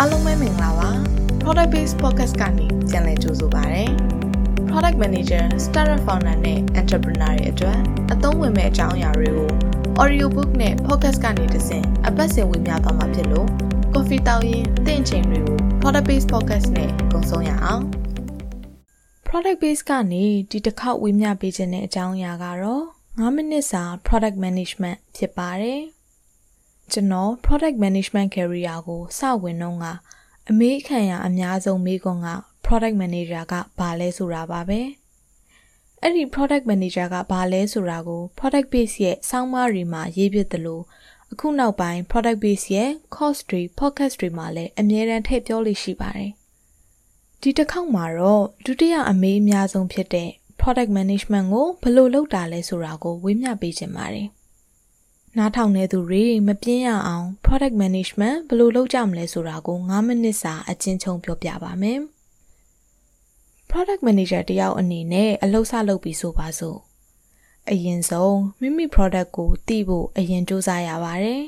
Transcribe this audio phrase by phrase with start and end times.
[0.00, 0.90] အားလုံးပဲမင်္ဂလာပါ
[1.42, 3.84] Product Based Podcast ကနေပြန်လည်ကြိုဆိုပါရစေ
[4.70, 7.78] Product Manager, Startup Founder နဲ့ Entrepreneur တွေအတွက်
[8.12, 9.50] အသုံးဝင်မဲ့အကြောင်းအရာတွေကို
[10.02, 13.48] Audio Book နဲ့ Podcast ကနေတဆင့်အပတ်စဉ်ဝင်ပြသွားမှာဖြစ်လို့
[13.92, 17.82] Coffee တောင်းရင်တင့်ချိန်တွေကို Product Based Podcast နဲ့ကုံဆုံးရအောင်
[19.28, 22.84] Product Based ကနေဒီတစ်ခေါက်ဝင်ပြပေးခြင်းတဲ့အကြောင်းအရာကတော့
[23.18, 25.80] 9မိနစ်စာ Product Management ဖြစ်ပါတယ်
[26.92, 29.84] ကျွန်တော် product management career ကိုစဝင်တော့က
[30.50, 32.28] အမေးခံရအများဆုံးမေးခွန်းက
[32.64, 34.80] product manager ကဘာလဲဆိုတာပါပဲ
[36.02, 40.84] အဲ့ဒီ product manager ကဘာလဲဆိုတာကို product base ရဲ့စောင်းမတွေမှာရေးပြတယ်လို့
[41.32, 46.30] အခုနောက်ပိုင်း product base ရဲ့ course တွေ podcast တွေမှာလည်းအမြဲတမ်းထည့်ပြောလို့ရှိပါတယ်
[47.42, 50.30] ဒီတစ်ခေါက်မှာတော့ဒုတိယအမေးအများဆုံးဖြစ်တဲ့
[50.60, 54.28] product management ကိုဘယ်လိုလုပ်တာလဲဆိုတာကိုဝေမျှပေးခြင်းပါတယ်
[55.38, 62.00] နားထောင်နေသူတွေမပြင်းရအောင် product management ဘယ်လိုလုပ်ကြမလဲဆိုတာကို9မိနစ်စာအချင်းချုပ်ပြောပြပါမယ်။
[63.70, 66.78] product manager တယောက်အနေနဲ့အလုပ်စလုပ်ပြီးဆိုပါစို့
[67.70, 71.42] အရင်ဆုံးမိမိ product ကိုသိဖို့အရင်စူးစမ်းရပါတယ်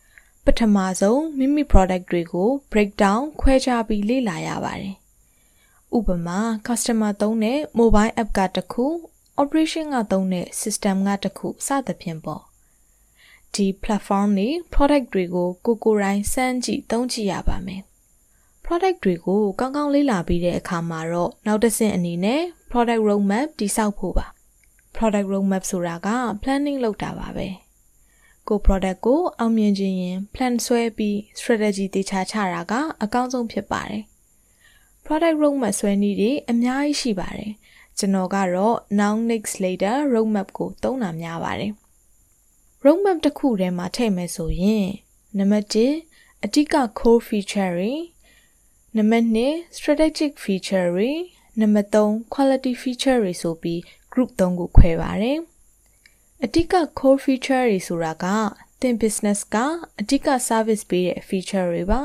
[0.44, 4.94] ။ပထမဆုံးမိမိ product တွေကို breakdown ခွဲခြားပြီးလေ့လာရပါတယ်။
[5.96, 8.86] ဥပမာ customer သုံးတဲ့ mobile app ကတစ်ခု
[9.42, 12.44] operation ကသုံးတဲ့ system ကတစ်ခုစသဖြင့်ပေါ့
[13.56, 17.82] ဒီ platform တွေ product တွေကိုကိုကိုယ်တိုင်စမ်းကြည့်သုံးကြည့်ရပါမယ်
[18.64, 24.26] product တွေကိုကောင်းကောင်းလေ့လာပြီးတဲ့အခါမှာတော့နောက်တစ်ဆင့်အနေနဲ့ product roadmap တိစောက်ဖို့ပါ
[24.96, 26.08] product roadmap ဆိုတာက
[26.42, 27.48] planning လုပ်တာပါပဲ
[28.48, 34.02] ကို product ကိုအောင်မြင်ခြင်းရင် plan ဆွဲပြီး strategy တေချာချတာကအကောင်းဆုံးဖြစ်ပါတယ်
[35.04, 37.52] product roadmap ဆွဲနည်းတွေအများကြီးရှိပါတယ်
[37.98, 41.72] ကျွန်တော်ကတော့ now next later roadmap ကိုသုံးတာများပါတယ်
[42.86, 44.88] roadmap တစ်ခုထဲမှာထည့်မယ်ဆိုရင်
[45.38, 45.66] နံပါတ်
[46.10, 47.94] 1အဓိက core feature တွေ
[48.96, 51.10] နံပါတ်2 strategic feature တွေ
[51.60, 53.78] နံပါတ်3 quality feature တွေဆိုပြီး
[54.12, 55.38] group 3ခုခွဲပါတယ်
[56.44, 58.26] အဓိက core feature တွေဆိုတာက
[58.80, 59.56] သင် business က
[60.00, 62.00] အဓိက service ပေးတဲ့ feature တွေပါ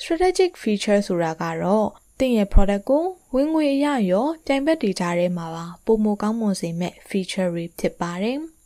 [0.00, 1.88] strategic feature ဆိုတာကတော့
[2.18, 3.04] သင်ရဲ့ product ကို
[3.34, 8.40] ဝင်ငွေအရရောပြိုင်ဘက်တွေကြားထဲမှာပါပုံမကောင်းမွန်စေမဲ့ feature တွေဖြစ်ပါတယ်။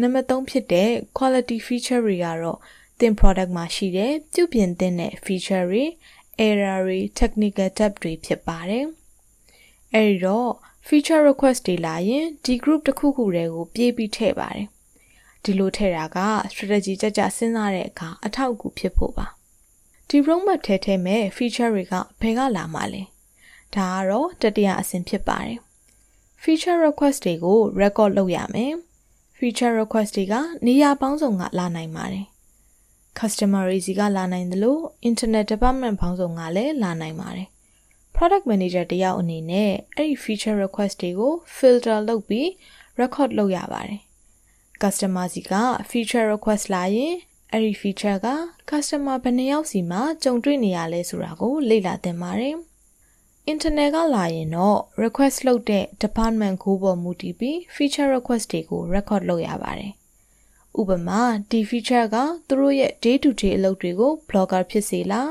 [0.00, 2.58] နံပါတ်3ဖြစ်တဲ့ quality feature တွေကတော့
[3.00, 5.84] သင် product မှာရှိတဲ့ပြုပြင်သင့်တဲ့ feature တွေ
[6.46, 8.84] error တွေ technical debt တွေဖြစ်ပါတယ်။
[9.94, 10.50] အဲဒီတော့
[10.88, 14.66] feature request တွေလာရင်ဒီ group တစ်ခုခုတည်းကိုပြေးပြီးထည့်ပါတယ်။
[15.44, 16.18] ဒီလိုထည့်တာက
[16.52, 19.26] strategy ကြကြစဉ်းစားတဲ့အခါအထောက်အကူဖြစ်ဖို့ပါ။
[20.08, 23.02] ဒီ roadmap ထဲထဲမဲ့ feature တွေကဘယ်ကလာမှာလဲ။
[23.74, 25.58] ဒါကတော့တတိယအဆင့်ဖြစ်ပါတယ်။
[26.42, 28.74] feature request တွေကို record လုပ်ရမယ်။
[29.38, 30.34] feature request တွေက
[30.66, 32.26] နေရာပေါင်းစုံကလာနိုင်ပါတယ်။
[33.18, 37.48] customer တွေစီကလာနိုင်တယ်လို့ internet department ပေါင်းစုံကလည်းလာနိုင်ပါတယ်။
[38.16, 42.46] product manager တယောက်အနေနဲ့အဲ့ဒီ feature request တွေကို filter လုပ်ပြီး
[43.00, 44.00] record လုပ်ရပါတယ်။
[44.82, 45.52] customer စီက
[45.90, 47.14] feature request လာရင်
[47.52, 48.28] အဲ့ဒီ feature က
[48.70, 52.56] customer ဘယ်နှယောက်စီမှာ ကြုံတွေ့နေရလဲဆိုတာကို လေ့လာသင်ပါတယ်။
[53.52, 59.92] internet ကလာရင်တော့ request လုပ်တဲ့ department ကိုပေါ်မူတည်ပြီး feature request တွေကို record လုပ်ရပါတယ်။
[60.80, 62.16] ဥပမာဒီ feature က
[62.48, 65.30] သူတို့ရဲ့ day to day အလုပ်တွေကို blogger ဖြစ်စေလား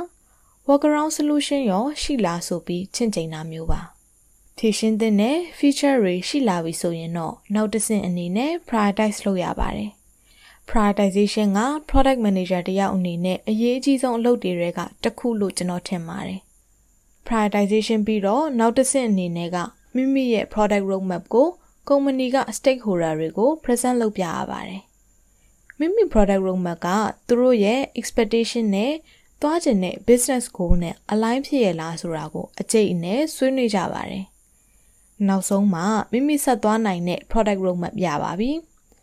[0.68, 3.82] workaround solution ရောရှိလားဆိုပြီးချင့်ချိန်တာမျိုးပါ။
[4.58, 9.92] ဖြည့်ရှင်းတဲ့ feature တွေရှိလာပြီဆိုရင်တော့နောက်တစ်ဆင့်အနေနဲ့ prioritize လုပ်ရပါတယ်။
[10.70, 16.42] prioritization က product manager တယောက်အနေနဲ့အရေးအကြီးဆုံးအလုပ်တွေကတစ်ခုလို့ကျွန်တော်ထင်ပါတယ်
[17.28, 19.58] prioritization ပြီးတော့နောက်တစ်ဆင့်အနေနဲ့က
[19.96, 21.48] မိမိရဲ့ product roadmap ကို
[21.88, 24.82] ကုမ္ပဏီက stakeholder တွေကို present လုပ်ပြရပါတယ်။
[25.80, 26.88] မိမိ product roadmap က
[27.28, 28.94] သူတို့ရဲ့ expectation နဲ့
[29.42, 34.26] သွားကျင်တဲ့ business goal နဲ့ align ဖြစ်ရလားဆိုတာကိုအကျိတ်နဲ့ဆွေးနွေးကြပါတယ်။
[35.28, 38.52] နောက်ဆုံးမှာမိမိဆက်သွားနိုင်တဲ့ product roadmap ရပါပြီ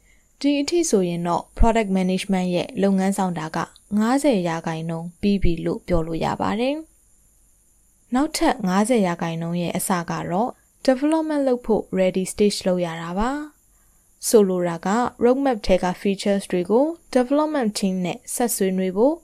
[0.41, 3.59] ။ဒီအထိဆိုရင်တော့ product management ရဲ့လုပ်ငန်းဆောင်တာက
[4.05, 6.76] 90ရာခိုင်နှုန်းပြီးပြီလို့ပြောလို့ရပါတယ်။
[8.14, 10.50] နောက်ထပ်90ရာခိုင်နှုန်းရဲ့အစကတော့
[10.87, 13.31] development လုပ်ဖို့ ready stage လုပ်ရတာပါ
[14.28, 14.88] ဆိုလိုတာက
[15.25, 16.84] roadmap ထဲက features တွေကို
[17.16, 19.14] development team နဲ့ဆက်ဆွေးနွေးဖို့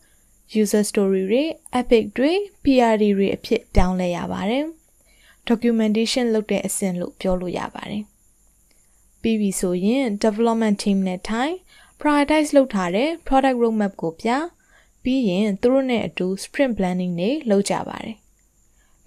[0.61, 1.45] user story တွေ
[1.81, 2.33] epic တွေ
[2.65, 4.67] PRD တွေအဖြစ်ပြောင်းလဲရပါတယ်
[5.49, 8.05] documentation လုပ်တဲ့အဆင့်လို့ပြောလို့ရပါတယ်
[9.23, 11.55] ပြီးပြီဆိုရင် development team နဲ့ထိုင်
[12.01, 14.29] prioritize လုပ်ထားတဲ့ product roadmap ကိုပြ
[15.03, 18.17] ပြီးရင်သူတို့နဲ့အတူ sprint planning တွေလုပ်ကြပါတယ်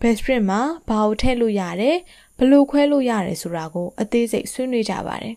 [0.04, 1.98] best sprint မှာဘာကိုထည့်လို့ရတယ်
[2.38, 5.36] ဘယ်လိုခွဲလို့ရတယ်ဆိုတာကိုအသေးစိတ်ဆွေးနွေးကြပါတယ်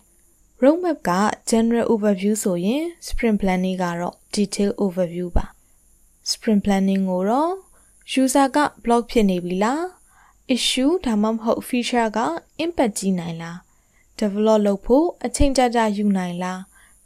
[0.63, 1.11] roadmap က
[1.51, 5.45] general overview ဆိုရင် sprint planning ကတော့ detail overview ပါ
[6.31, 7.53] sprint planning ကိုတော့
[8.23, 9.83] user က block ဖြစ်နေပြီလား
[10.55, 12.19] issue ဒါမှမဟုတ် feature က
[12.65, 13.57] impact ကြီးနိုင်လား
[14.19, 16.61] develop လုပ်ဖို့အချိန်ကြာကြာယူနိုင်လား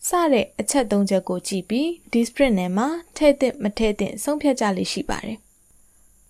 [0.09, 5.39] စတဲ့အချက်၃ချက်ကိုကြည့်ပြီးဒီ sprint ထဲမှာထည့်သင့်မထည့်သင့်ဆုံးဖြတ်ကြလိမ့်ရှိပါတယ်။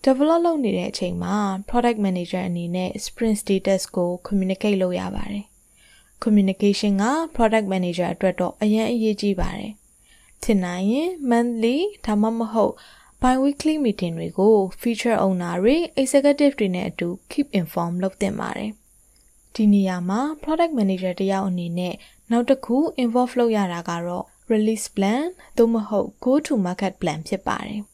[0.05, 1.35] develop လုပ်နေတဲ့အချိန်မှာ
[1.69, 5.45] product manager အနေနဲ့ sprint status ကို communicate လုပ်ရပါတယ်။
[6.23, 7.05] communication က
[7.35, 9.71] product manager အတွက်တော့အရင်အရေးကြီးပါတယ်။
[10.43, 12.73] ထင်နိုင်ရင် monthly ဒါမှမဟုတ်
[13.21, 18.69] bi-weekly meeting တွေကို feature owner တွေ executive တွေနဲ့အတူ keep inform လုပ်သင့်ပါတယ်။
[19.55, 21.95] ဒီနေရာမှာ product manager တယောက်အနေနဲ့
[22.31, 25.23] နောက်တစ်ခု involve လုပ်ရတာကတော့ release plan
[25.57, 27.81] သို့မဟုတ် go to market plan ဖြစ်ပါတယ်။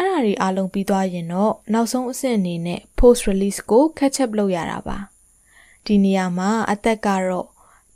[0.00, 4.98] အဲ့ဒါတွေအားလုံးပြီးသွားရင်တော့နောက်ဆုံးအဆင့်အနေနဲ့ post release ကို catch up လုပ်ရတာပါ။
[5.86, 7.48] ဒီနေရာမှာအသက်ကတော့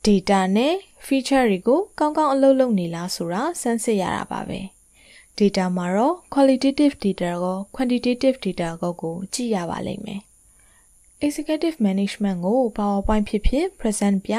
[0.06, 0.74] data နဲ့
[1.06, 4.60] feature တွေကိုကောင်းကောင်းအလုပ်လုပ်နေလားဆိုတာစမ်းစစ်ရတာပါပဲ။
[5.38, 10.20] data မှာတော့ qualitative data ကော quantitative data ကောကိုကြည့်ရပါလိမ့်မယ်။
[11.26, 14.34] executive management ကို PowerPoint ဖြစ်ဖြစ် present ပြ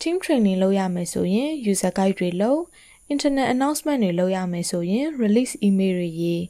[0.00, 2.60] team training လုပ်ရမယ်ဆိုရင် user guide တွေလုပ်
[3.12, 6.42] internet announcement တွေလုပ်ရမယ်ဆိုရင် release email တွေရေး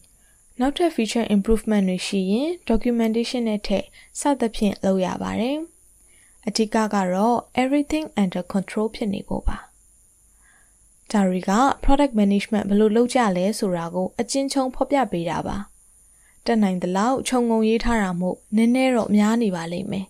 [0.60, 3.86] နောက်ထပ် feature improvement တွေရှိရင် documentation နဲ့ထည့်
[4.20, 5.58] စသဖြင့်လုပ်ရပါတယ်။
[6.48, 9.56] အဓိကကတော့ everything under control ဖြစ်နေဖို့ပါ။
[11.10, 11.52] ဒါတွေက
[11.84, 15.56] product management ဘယ်လိုလုပ်ကြလဲဆိုတာကိုအချင်းချင်းဖော်ပြပေးတာပါ။
[16.46, 20.06] တက်နိုင်သလောက်ခြုံငုံရေးထားတာမို့နည်းနည်းတော့များနေပါလိမ့်မယ်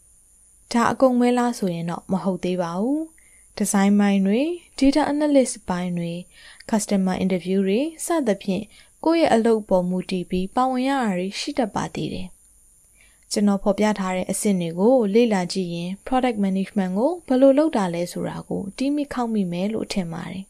[0.72, 3.02] ။ဒါအကုန်မဲလားဆိုရင်တော့မဟုတ်သေးပါဘူး။
[3.58, 4.42] design ပိုင်းတွေ
[4.78, 6.12] data analyst ပိုင်းတွေ
[6.70, 8.64] customer interview တွေစသဖြင့်
[9.08, 12.28] ကိုယ့်ရဲ့အလုပ်ပေါ်မူတည်ပြီးပါဝင်ရတာတွေရှိတတ်ပါသေးတယ်။
[13.32, 20.44] ကျွန်တော်ဖော်ပြထားတဲ့အဆင့်တွေကိုလေ့လာကြည့်ရင် product management ကိုဘယ်လိုလုပ်တာလဲဆိုတာကိုတီးမိခောက်မိမယ်လို့ထင်ပါတယ်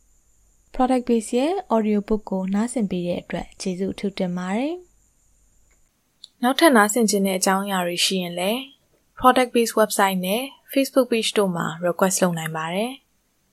[0.74, 4.74] ။product base ရဲ့ audio book ကိုနားဆင်ပေးတဲ့အတွက်ကျေးဇူးအထူးတင်ပါတယ်။
[6.42, 8.60] နောက်ထပ်နားဆင်ခြင်းတဲ့အကြောင်းအရာတွေရှိရင်လည်း
[9.18, 12.92] product base website နဲ့ Facebook page တို့မှာ request လုပ်နိုင်ပါတယ်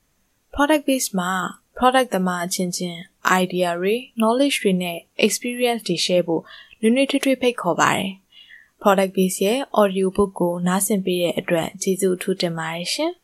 [0.54, 1.32] ။product base မှာ
[1.78, 2.98] product သမားအချင်းချင်း
[3.42, 6.42] idea တွေ knowledge တွေနဲ့ experience တွေ share ဖို့
[6.80, 8.12] နွေးနွေးထွေးထွေးဖိတ်ခေါ်ပါတယ်။
[8.82, 13.12] product base ရဲ့ audio book ကိုနားဆင်ပေးတဲ့အတွက်ကျေးဇူးအထူးတင်ပါတယ်ရှင်။